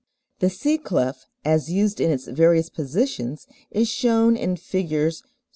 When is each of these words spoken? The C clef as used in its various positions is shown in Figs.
The 0.39 0.49
C 0.49 0.79
clef 0.79 1.27
as 1.45 1.69
used 1.71 2.01
in 2.01 2.09
its 2.09 2.25
various 2.27 2.69
positions 2.71 3.45
is 3.69 3.87
shown 3.87 4.35
in 4.35 4.55
Figs. 4.55 5.21